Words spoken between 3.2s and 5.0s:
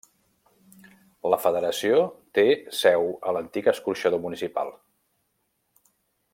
a l'antic Escorxador Municipal.